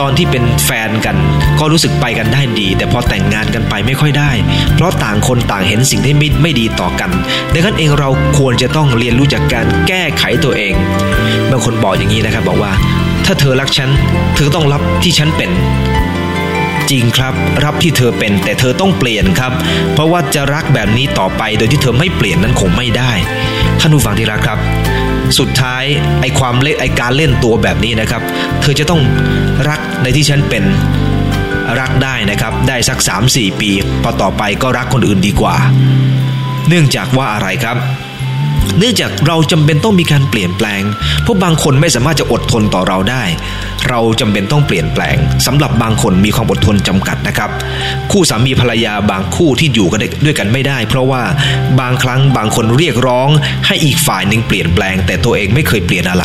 [0.00, 1.16] ตอนที่เป็นแฟนกัน
[1.60, 4.30] ก็รู้สึกไปกันได้ดี แต่พอแต่งงานกันไปไม่ค่อยได้
[4.74, 7.10] เพราะต่างคนต่างเห็นสิ่งที่ไม่ไม่ดีต่อกัน
[7.52, 10.74] ดังนั้นเองเราควรจะต้องเรียนรู้จากการแก้ไขตัวเอง
[11.50, 12.72] บางคนบอกอย่างนี้นะครับ บอกว่า
[13.26, 13.90] ถ้าเธอรักฉัน
[14.36, 15.50] เธอต้องรับที่ฉันเป็น
[16.90, 19.52] จริงครับ รับที่เธอเป็นแต่เธอต้องเปลี่ยนครับ
[19.94, 23.12] เพราะว่าจะรักแบบนี้ต่อไปโดยที่เธอไม่เปลี่ยนนั้นคงไม่ได้
[23.80, 24.58] ท่านผู้ฟังที่รักครับ
[25.38, 25.84] สุดท้าย
[26.20, 28.22] ไอความเล่นไอการเล่นตัวแบบนี้นะครับ
[28.60, 29.02] เธอจะต้อง
[29.68, 30.64] รักในที่ฉันเป็น
[31.80, 32.98] รักได้นะครับ ได้สัก
[33.30, 33.70] 3-4 ปี
[34.02, 35.56] พอต่อไปก็รักคนอื่นดีกว่า
[36.68, 37.76] เนื่องจากว่าอะไรครับ
[38.78, 40.82] เนื่องจากเราจำเป็นต้องมีการเปลี่ยนแปลง
[41.22, 43.24] เพราะบางคนไม่สามารถจะอดทนต่อเราได้
[43.88, 47.50] เราจำเป็นต้องเปลี่ยนแปลงสำหรับบางคนมีความอดทนจำกัดนะครับ
[48.12, 51.22] คู่สามีภรรยาบางคู่ที่อยู่กันด้วยกันไม่ได้ เพราะว่า
[51.80, 53.28] บางครั้งบางคนเรียกร้อง
[53.66, 56.24] ให้อีกฝ่ายหนึ่งเปลี่ยนแปลง แต่ตัวเองไม่เคยเปลี่ยนอะไร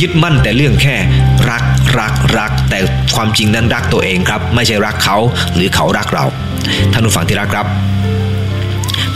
[0.00, 0.96] ยึดมั่นแต่เรื่องแค่
[1.50, 1.64] รัก
[1.98, 2.78] รักรัก แต่
[3.14, 5.18] ความจริงนั้นรักตัวเองครับ ไม่ใช่รักเขา
[5.54, 6.24] หรือเขารักเรา
[6.92, 7.66] ท่านผู้ฟังที่รักครับ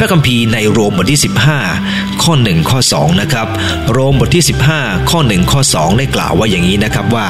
[0.04, 1.20] พระคัมภีร์ในโรมบทที่
[1.72, 3.48] 15ข้อ 1 ข้อ 2 นะครับ
[3.92, 4.44] โรมบทที่
[4.76, 7.28] 15 ข้อ 1 ข้อ 2 ได้กล่าวว่าอย่างนี้นะครับว่า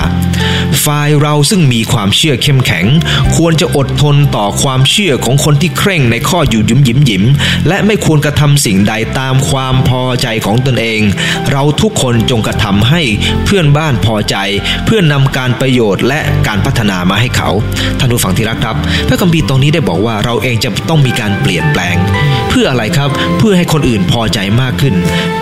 [0.84, 2.86] ฝ่ายเราซึ่งมีความเชื่อเข้มแข็ง
[3.36, 7.24] ควรจะอดทนต่อความเชื่อของคนที่เคร่งในข้ออยู่ยิ้มยิ้มยิ้ม
[7.68, 11.00] และไม่ควรกระทำสิ่งใดตามความพอใจของตนเอง
[11.50, 13.02] เราทุกคนจงกระทำให้
[13.44, 14.36] เพื่อนบ้านพอใจ
[14.84, 17.50] เพื่อนนำการประโยชน์และการพัฒนามาให้เขา
[17.98, 18.76] ท่านผู้ฟังที่รักครับ
[19.08, 21.96] พระคัมภีร์ตรงนี้ได้บอกว่าเราเองจะต้องมีการเปลี่ยนแปลง
[22.50, 24.94] เพื่ออะไรครับเพื่อให้คนอื่นพอใจมากขึ้น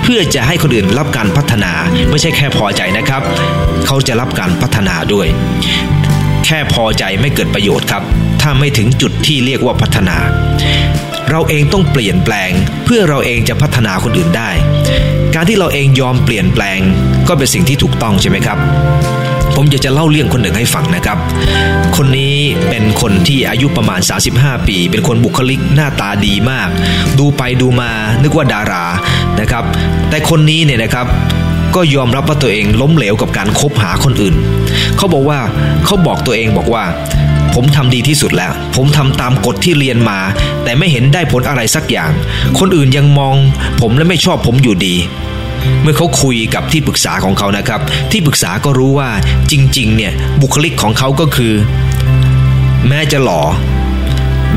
[0.03, 1.73] เพื่อจะให้คนอื่นรับการพัฒนา
[2.11, 3.23] ไม่ใช่แค่พอใจนะครับ
[3.87, 5.27] เขาจะรับการพัฒนาด้วย
[6.45, 8.03] แค่พอใจไม่เกิดประโยชน์ครับ
[8.43, 10.17] ถ้าไม่ถึงจุดที่เรียกว่าพัฒนา
[11.31, 12.51] เราเองต้องเปลี่ยนแปลง
[12.85, 14.51] เพื่อเราเองจะพัฒนาคนอื่นได้
[15.35, 16.79] การที่เราเองยอมเปลี่ยนแปลง
[17.29, 18.59] ก็เป็นสิ่งที่ถูกต้องใช่ไหมครับ
[19.57, 21.19] ผมอยากจะเล่าเรื่องคนหนึ่งให้ฟังนะครับ
[21.97, 22.37] คนนี้
[22.69, 24.01] เป็นคนที่อายุประมาณ
[24.35, 26.69] 35 ปี เป็นคนบุคลิกหน้าตาดีมาก
[27.19, 27.91] ดูไปดูมา
[28.23, 28.85] นึกว่าดารา
[29.41, 29.65] นะครับ
[30.11, 31.07] แต่คนนี้เนี่ยนะครับ
[31.75, 34.35] ก็ยอมรับว่าตัวเองล้มเหลวกับการคบหาคนอื่น
[34.97, 35.41] เขาบอกว่า
[35.85, 36.85] เขาบอกตัวเองบอกว่า
[37.55, 40.19] ผมทำดีที่สุดแล้ว ผมทำตามกฎที่เรียนมา
[40.65, 42.11] แต่ไม่เห็นได้ผลอะไรสักอย่าง
[42.59, 43.35] คนอื่นยังมอง
[43.81, 44.95] ผมและไม่ชอบผมอยู่ดี
[45.83, 47.81] เมื่อเขาคุยกับที่ปรึกษาของเขานะครับ
[48.13, 49.11] ที่ปรึกษาก็รู้ว่า
[49.51, 51.55] จริงๆเนี่ยบุคลิกของเขาก็คือ
[52.89, 53.43] แม้จะหล่อ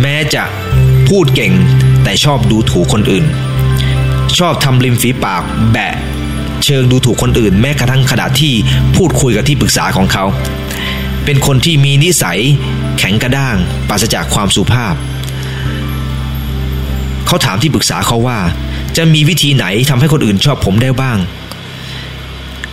[0.02, 0.44] แม้จะ
[1.10, 1.54] พูดเก่ง
[2.04, 3.26] แต่ชอบดูถูกคนอื่น
[4.38, 5.94] ชอบทำริมฝีปากแบะ
[6.66, 8.54] เชิงดูถูกคนอื่น แม้กระทั่งขณะที่
[8.96, 10.26] พูดคุยกับที่ปรึกษาของเขา
[11.26, 12.40] เป็นคนที่มีนิสัย
[12.98, 13.58] แข็งกระด้าง
[13.90, 14.96] ปราศจากความสุภาพ
[17.28, 18.40] เขาถามที่ปรึกษาเขาว่า
[18.98, 21.18] จะมีวิธีไหนทำให้คนอื่นชอบผมได้บ้าง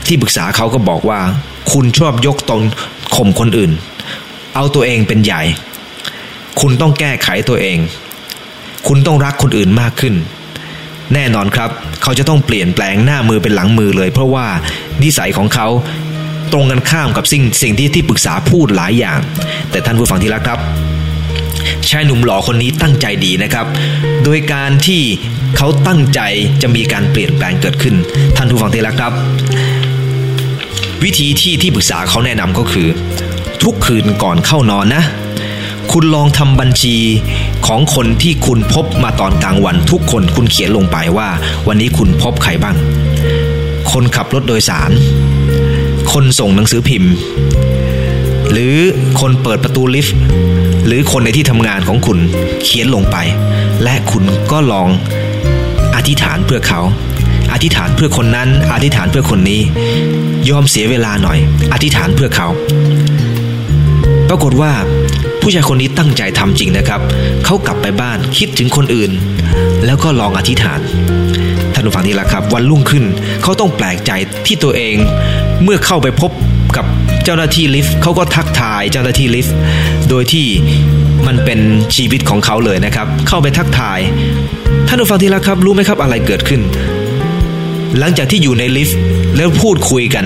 [0.07, 1.21] ที่ปรึกษาเขาก็บอกว่า
[1.73, 2.63] คุณชอบยกตน
[3.17, 3.73] ข่มคนอื่น
[4.55, 5.43] เอาตัวเองเป็นใหญ่
[6.61, 7.79] คุณต้องแก้ไขตัวเอง
[8.87, 10.15] คุณต้องรักคนอื่นมากขึ้น
[11.15, 11.71] แน่นอนครับ
[12.03, 14.47] เขาจะต้องเปลี่ยนแปลงหน้ามือเป็นหลังมือเลย เพราะว่า
[15.03, 15.69] นิสัยของเขา
[16.53, 19.19] ตรงกันข้ามกับสิ่งสิ่งที่ที่ปรึกษาพูดหลายอย่าง
[19.71, 20.61] แต่ท่านผู้ฟังที่รักครับ
[21.91, 23.67] ชายหนุ่มหล่อคนนี้ตั้งใจดีนะครับ
[24.25, 25.03] โดยการที่
[25.57, 26.21] เขาตั้งใจ
[26.63, 27.95] จะมีการเปลี่ยนแปลงเกิดขึ้น
[28.37, 29.13] ท่านผู้ฟังที่รักครับ
[31.05, 32.89] วิธีที่ที่ปรึกษาเขาแนะนำก็คือ
[33.63, 35.03] ทุกคืนก่อนเข้านอนนะ
[35.93, 36.97] คุณลองทำบัญชี
[37.67, 41.29] ของคนที่คุณพบมาตอนกลางวัน ทุกคนคุณเขียนลงไปว่า
[41.69, 42.77] วันนี้คุณพบใครบ้าง
[43.93, 44.91] คนขับรถโดยสาร
[46.13, 47.13] คนส่งหนังสือพิมพ์
[48.53, 48.77] หรือ
[49.21, 50.17] คนเปิดประตูลิฟต์
[50.87, 52.19] หรือคนในที่ทำงานของคุณ
[52.65, 53.17] เขียนลงไป
[53.83, 54.89] และคุณก็ลอง
[56.09, 56.81] ธิษฐานเพื่อเขา
[57.53, 59.61] อธิษฐานเพื่อคนนั้น อธิษฐานเพื่อคนนี้
[60.51, 61.39] ยอมเสียเวลาหน่อย
[61.73, 62.49] อธิษฐานเพื่อเขา
[64.29, 64.73] ปรากฏว่า
[65.41, 67.01] ผู้ชายคนนี้ตั้งใจทำจริงนะครับ
[67.45, 69.11] เขากลับไปบ้านคิดถึงคนอื่น
[69.87, 70.81] แล้วก็ลองอธิษฐาน
[71.75, 73.05] ท่านผู้ฟังที่รักครับ วันรุ่งขึ้น
[73.43, 74.11] เขาต้องแปลกใจ
[74.47, 74.95] ที่ตัวเอง
[75.63, 76.31] เมื่อเข้าไปพบ
[76.77, 76.87] กับ
[77.25, 79.57] เจ้าหน้าที่ลิฟต์เขาก็ทักทายเจ้าหน้าที่ลิฟต์
[80.11, 80.47] โดยที่
[81.27, 81.61] มันเป็น
[81.97, 83.99] ชีวิตของเขาเลยนะครับ เข้าไปทักทาย
[84.93, 86.61] ท่านผู้ฟังที่รักครับ รู้ไหมครับอะไรเกิดขึ้น
[87.99, 88.99] หลังจากที่อยู่ในลิฟต์
[89.37, 90.25] แล้วพูดคุยกัน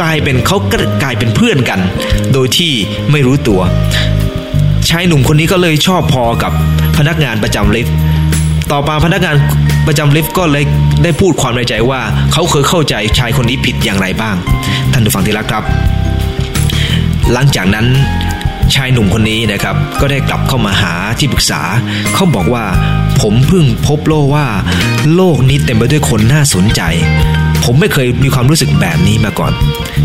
[0.00, 0.56] กลายเป็นเขา
[1.02, 1.80] กลายเป็นเพื่อนกัน
[2.32, 2.72] โดยที่
[3.10, 3.60] ไม่รู้ตัว
[4.88, 6.52] ชายหนุ่มคนนี้ก็เลยชอบพอกับ
[6.96, 7.94] พนักงานประจำลิฟต์
[8.72, 9.36] ต่อมาพนักงาน
[9.86, 10.64] ประจำลิฟต์ก็เลย
[11.02, 12.00] ได้พูดความในใจว่า
[12.32, 14.36] เขาเคยเข้าใจชายคนนี้ผิดอย่างไรบ้าง
[14.92, 15.64] ท่านผู้ฟังที่รักครับ
[17.32, 17.86] หลังจากนั้น
[18.74, 21.60] ชายหนุ่มคนนี้นะครับ ก็ได้กลับเข้ามาหาที่ปรึกษา
[22.14, 22.64] เขาบอกว่า
[23.20, 24.46] ผมเพิ่งพบโลกว่า
[25.14, 26.80] โลกนี้เต็มไปด้วยคนน่าสนใจ
[27.64, 29.52] ผมไม่เคยมีความรู้สึกแบบนี้มาก่อน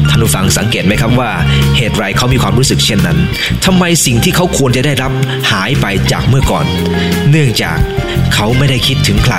[0.10, 1.32] ท่านผู้ฟังสังเกตไหมครับว่า
[1.78, 3.18] เหตุไรเขามีความรู้สึกเช่นนั้น
[3.66, 5.12] ทำไมสิ่งที่เขาควรจะได้รับ
[5.52, 6.66] หายไปจากเมื่อก่อน
[7.30, 7.78] เนื่องจาก
[8.34, 9.36] เขาไม่ได้คิดถึงใคร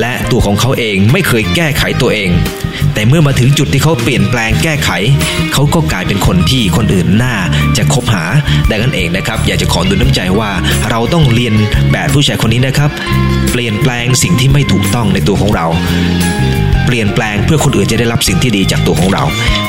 [0.00, 2.30] และตัวของเขาเองไม่เคยแก้ไขตัวเอง
[2.94, 4.90] แต่เมื่อมาถึงจุดที่เขาเปลี่ยนแปลงแก้ไข
[5.52, 7.36] เขาก็กลายเป็นคนที่คนอื่นหน่า
[7.76, 8.24] จะคบหา
[8.70, 10.50] ดังนั้นเองนะครับ อยากจะขอดูน้ำใจว่า
[10.90, 11.54] เราต้องเรียน
[11.92, 12.90] แบบผู้ชายคนนี้นะครับ
[13.52, 15.66] เปลี่ยนแปลงสิ่งที่ไม่ถูกต้องในตัวของเรา
[16.86, 19.24] เปลี่ยนแปลงเพื่อคนอื่นจะได้รับสิ่งที่ดีจากตัวของเรา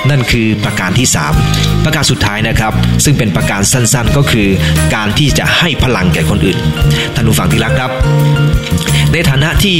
[0.10, 1.08] นั่นคือประการที่
[1.46, 4.48] 3 ประการสุดท้ายนะครับ ซึ่งเป็นประการสั้นๆ ก็คือ
[4.96, 6.58] การที่จะให้พลังแก่คนอื่น
[7.16, 7.92] ท่านผู้ฟังที่รักครับ
[9.14, 9.80] ในฐานะที่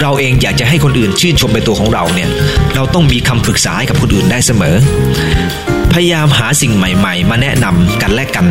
[0.00, 2.28] เราเองอยากจะให้คนอื่นชื่นชมในตัวของเราเนี่ย
[2.74, 4.74] เราต้องมีคำปรึกษาให้กับคนอื่นได้เสมอ
[5.92, 8.46] พยายามหาสิ่งใหม่ ๆ มาแนะนำกันและกัน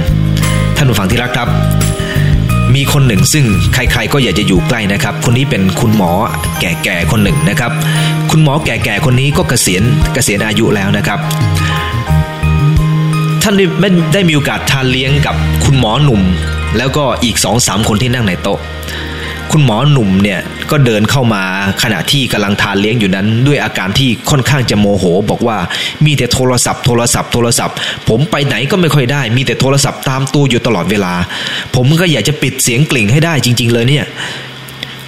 [0.78, 1.50] ท่านผู้ฟังที่รักครับ
[2.76, 6.12] มีคนหนึ่งซึ่งใครๆก็อยากจะอยู่ใกล้นะครับ คนนี้เป็นคุณหมอ
[6.60, 7.72] แก่ๆคนหนึ่งนะครับ
[8.32, 11.20] คุณหมอแก่ๆคนนี้ก็เกษียณเกษียณอายุแล้วนะครับ
[13.44, 13.66] ท่านได้
[14.14, 16.22] ได้มีโอกาสทานเลี้ยงกับคุณหมอหนุ่ม
[16.78, 18.60] แล้วก็อีกสองสามคนที่นั่งในโต๊ะ
[19.60, 20.40] คุณหมอหนุ่มเนี่ย
[20.72, 21.44] ก็เดินเข้ามา
[21.84, 25.58] ขณะที่กำลังทานเลี้ยงอยู่นั้น ด้วยอาการที่ค่อนข้างจะโมโห บอกว่า
[26.06, 27.76] มีแต่โทรศัพท์โทรศัพท์โทรศัพท์
[28.10, 31.14] ผมไปไหนก็ไม่ค่อยได้ มีแต่โทรศัพท์ตามตัวอยู่ตลอดเวลา
[31.76, 34.06] ผมก็อยากจะปิดเสียงกลิ่งให้ได้จริง ๆ เลยเนี่ย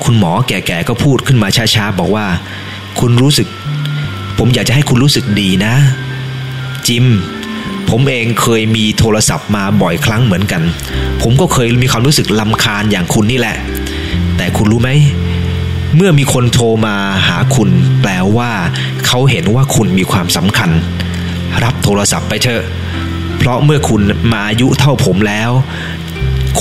[0.04, 2.26] คุณหมอแก่ๆก็พูดขึ้นมาช้าๆบอกว่า
[3.00, 3.48] คุณรู้สึก
[4.38, 5.74] ผมอยากจะให้คุณรู้สึกดีนะ
[6.88, 7.06] จิม
[7.90, 10.62] ผมเองเคยมีโทรศัพท์มาบ่อยครั้งเหมือนกัน
[11.22, 13.58] ผมก็เคยมีความรู้สึกลำคาญอย่างคุณนี่แหละ
[14.38, 14.92] แต่คุณรู้ไหม
[15.96, 16.96] เมื่อมีคนโทรมา
[17.28, 17.70] หาคุณ
[18.02, 18.52] แปลว่า
[19.08, 20.70] เขาเห็นว่าคุณมีความสำคัญ
[21.64, 22.64] รับโทรศัพท์ไปเถอะ
[23.38, 24.02] เพราะเมื่อคุณ
[24.32, 25.52] มาอายุเท่าผมแล้ว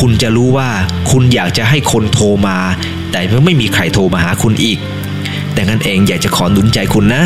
[0.01, 0.69] คุณจะรู้ว่า
[1.11, 2.59] คุณอยากจะให้คนโทรมา
[3.13, 4.79] แต่ไม่มีใครโทรมาหาคุณอีก
[5.53, 7.23] แต่งั้นเองอยากจะขอหนุนใจคุณนะ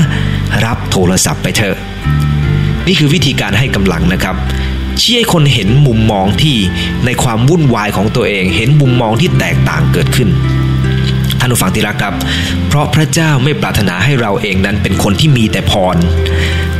[0.65, 1.77] รับโทรศัพท์ไปเถอะ
[2.87, 4.37] นี่คือวิธีการให้กำลังนะครับ
[5.01, 6.57] ชี้ให้คนเห็นมุมมองที่
[7.05, 10.29] ในความวุ่นวายของตัวเอง เห็นมุมมองที่แตกต่างเกิดขึ้น
[11.41, 12.15] ท่านผู้ฟังที่รักครับ
[12.69, 15.97] เพราะพระเจ้าไม่ปรารถนาให้เราเองนั้นเป็นคนที่มีแต่พร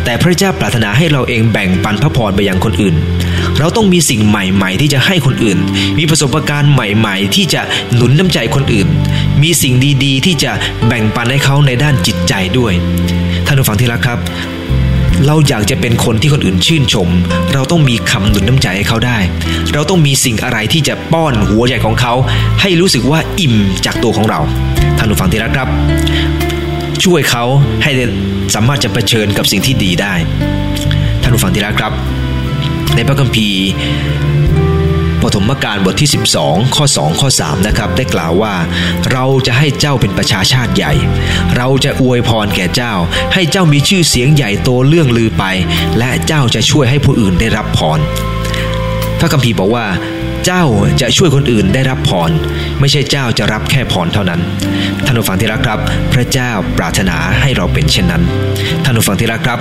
[0.05, 2.95] แต่พระเจ้าปรารถนาให้เราเองแบ่งปันพระพรไปยังคนอื่น
[3.59, 5.59] เราต้องมีสิ่งใหม่ ๆ ที่จะให้คนอื่น
[5.99, 7.63] มีประสบการณ์ใหม่ ๆ ที่จะ
[7.95, 8.89] หนุนน้ำใจคนอื่น
[9.43, 10.53] มีสิ่งดีๆ ที่จะ
[10.87, 12.73] แบ่งปันให้เขาในด้านจิตใจด้วย
[13.47, 14.19] ท่านผู้ฟังที่รักครับ
[15.27, 17.09] เราอยากจะเป็นคนที่คนอื่นชื่นชม
[17.55, 19.19] เราต้องมีคำหนุนน้ำใจให้เขาได้
[19.73, 22.15] เราต้องมีสิ่งอะไรที่จะป้อนหัวใจของเขา
[22.61, 23.55] ให้รู้สึกว่าอิ่ม
[23.87, 24.41] จากตัวของเรา
[24.99, 25.69] ท่านผู้ฟังที่รักครับ
[27.05, 27.45] ช่วยเขา
[27.83, 27.91] ให้
[28.55, 30.15] สามารถจะเผชิญกับสิ่งที่ดีได้
[31.23, 31.93] ท่านผู้ฟังที่รักครับ
[32.95, 33.63] ในพระคัมภีร์
[35.35, 36.11] ฐมกาลบทที่
[36.43, 38.55] 12 ข้อ 2 ข้อ 3 นะครับ ได้กล่าวว่า
[39.13, 40.93] เราจะให้เจ้าเป็นประชาชาติใหญ่
[41.57, 42.95] เราจะอวยพรแก่เจ้า
[43.35, 45.45] ให้เจ้ามีชื่อเสียงใหญ่โตเรื่องลือไป
[45.99, 47.99] และเจ้าจะช่วยให้ผู้อื่นได้รับพร
[49.19, 49.87] พระคัมภีร์บอกว่า
[50.45, 50.65] เจ้า
[51.01, 52.31] จะช่วยคนอื่นได้รับพร
[52.81, 54.41] ไม่ใช่เจ้าจะรับแค่พรเท่านั้น
[55.05, 55.79] ท่านผู้ฟังที่รักครับ
[56.13, 58.23] พระเจ้าปรารถนาให้เราเป็นเช่นนั้น
[58.85, 59.61] ท่านผู้ฟังที่รักครับ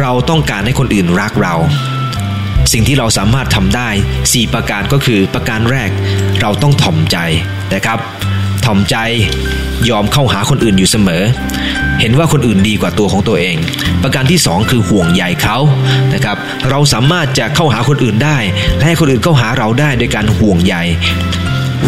[0.00, 1.54] เราต้องการให้คนอื่นรักเรา
[2.72, 3.88] สิ่งที่เราสามารถทำได้
[4.22, 5.90] 4 ประการก็คือประการแรก
[6.40, 7.18] เราต้องถ่อมใจ
[7.74, 7.98] นะครับ
[8.64, 8.96] ถ่อมใจ
[9.90, 11.22] ยอมเข้าหาคนอื่นอยู่เสมอ
[12.00, 13.56] เห็นว่าคนอื่นดีกว่าตัวของตัวเอง
[14.02, 15.58] ประการที่ 2 คือห่วงใยเขา
[16.14, 16.36] นะครับ
[16.70, 18.38] เราสามารถจะเข้าหาคนอื่นได้
[18.76, 20.74] และให้คนอื่นเข้าหาเราได้โดยการห่วงใย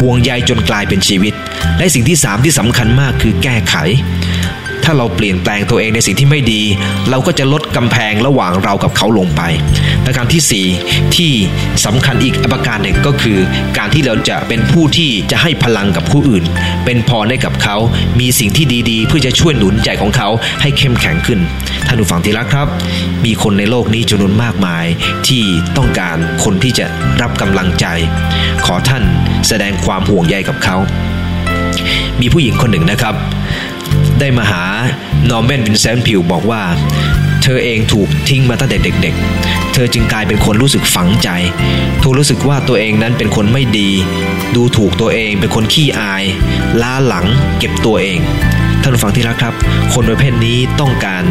[0.00, 1.32] ห่วงใยจนกลายเป็นชีวิต
[1.78, 3.74] และสิ่งที่ 3 ที่สำคัญมากคือแก้ไข
[4.84, 6.62] ถ้าเราเปลี่ยนแปลงตัวเองในสิ่งที่ไม่ดี
[7.10, 9.42] เราก็จะลด กำแพงระหว่างเรากับเขาลงไป
[10.04, 11.32] ประการที่ 4 ที่
[11.84, 13.38] สำคัญอีกประการหนึ่งก็คือ
[13.78, 16.44] การที่เราจะเป็นผู้ที่จะให้พลังกับผู้อื่น
[16.84, 17.76] เป็นพรให้กับเขา
[18.20, 20.28] มีสิ่งที่ดีๆ เพื่อจะช่วยหนุนใจของเขา
[20.62, 21.40] ให้เข้มแข็งขึ้น
[21.86, 22.68] ท่านผู้ฟังที่รักครับ
[23.24, 24.86] มีคนในโลกนี้จำนวนมากมาย
[25.28, 25.42] ที่
[25.76, 26.86] ต้องการคนที่จะ
[27.20, 27.86] รับกำลังใจ
[28.66, 29.04] ขอท่าน
[29.48, 30.76] แสดงความห่วงใยกับเขา
[32.20, 33.14] มีผู้หญิงคนหนึ่งนะครับ
[34.20, 34.64] ได้มาหา
[35.30, 36.62] นอร์แมนวินเซนต์พิวบอกว่า
[37.48, 41.28] เธอเองถูกทิ้งมาตั้งแต่เด็กๆ เธอจึงกลายเป็นคนรู้สึกฝังใจ
[42.02, 43.90] ถูกรู้สึกว่าตัวเองนั้นเป็นคนไม่ดี
[44.54, 46.24] ดูถูกตัวเองเป็นคนขี้อาย
[46.82, 47.26] ล้าหลัง
[47.58, 48.18] เก็บตัวเอง
[48.82, 49.54] ท่านผู้ฟังที่รักครับ
[49.94, 51.22] คนประเภทนี้ต้องการ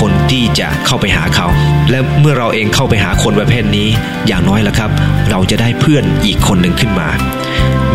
[0.00, 1.46] คนที่จะเข้าไปหาเขา
[1.90, 3.88] และเมื่อเราเองเข้าไปหาคนประเภทนี้
[4.26, 4.90] อย่างน้อยแล้วครับ
[5.30, 7.08] เราจะได้เพื่อนอีกคนหนึ่งขึ้นมา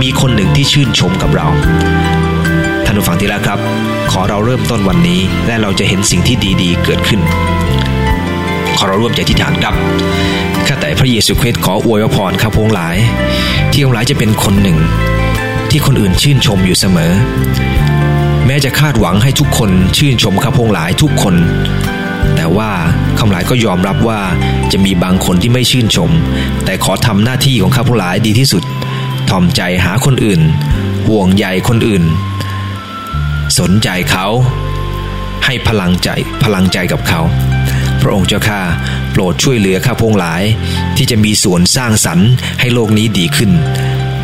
[0.02, 1.48] มีคนหนึ่งที่ชื่นชมกับเรา
[2.86, 3.60] ท่านผู้ฟังที่รักครับ
[4.12, 7.22] ขอเราเริ่มต้นวันนี้และเราจะเห็นสิ่งที่ดีๆ เกิดขึ้น
[8.78, 9.76] ขอเราร่วมใจที่ฐานครับ
[10.68, 12.98] ข้าแต่พระเยซูคริสต์ขออวยพรข้าพงหลาย
[13.72, 14.78] ที่องหลายจะเป็นคนหนึ่ง
[15.70, 17.12] ที่คนอื่นชื่นชมอยู่เสมอ
[18.46, 21.36] แม้จะคาดหวังให้ทุกคนชื่นชมข้าพงหลายทุกคน
[22.36, 22.72] แต่ว่า
[23.20, 24.22] คำหลายก็ยอมรับว่า
[24.72, 26.10] จะมีบางคนที่ไม่ชื่นชม
[26.66, 28.64] แต่ขอทำหน้าที่ของข้าพงหลายดีที่สุด
[29.30, 30.42] ทอมใจหาคนอื่น
[31.08, 32.04] ห่วงใยคนอื่น
[33.60, 34.28] สนใจเขา
[35.46, 36.10] ให้พลังใจ
[36.44, 37.22] พลังใจกับเขา
[38.02, 38.62] พระองค์เจ้าข้า
[39.12, 40.44] โปรดช่วยเหลือข้าพงหลาย
[40.98, 43.52] ที่จะมีส่วนสร้างสรรค์ให้โลกนี้ดีขึ้น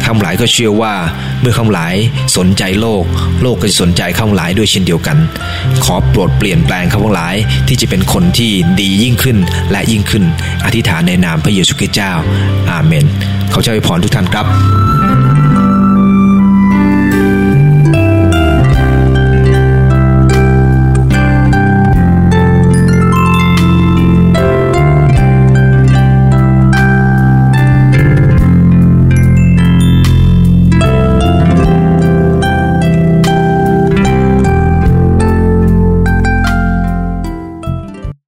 [0.05, 0.93] ข้าหลายก็เชื่อว่า
[1.41, 1.95] เมื่อข้าหลาย
[2.37, 3.03] สนใจโลก
[3.41, 5.17] โลกก็จะสนใจข้าหลายด้วยเช่นเดียวกัน
[5.83, 7.35] ขอโปรดเปลี่ยนแปลงข้าหลาย
[7.67, 9.37] ที่จะเป็นคนที่ดียิ่งขึ้น
[9.71, 10.23] และยิ่งขึ้น
[10.65, 12.11] อธิษฐานในนามพระเยซูคริสต์เจ้า
[12.71, 13.05] อาเมน
[13.51, 14.45] เขาจะอวยพรทุกท่านครับ